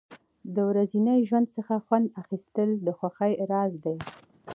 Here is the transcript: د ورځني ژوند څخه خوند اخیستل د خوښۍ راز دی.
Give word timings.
د 0.55 0.57
ورځني 0.69 1.17
ژوند 1.27 1.47
څخه 1.55 1.73
خوند 1.85 2.07
اخیستل 2.21 2.69
د 2.85 2.87
خوښۍ 2.97 3.33
راز 3.51 3.73
دی. 3.85 3.97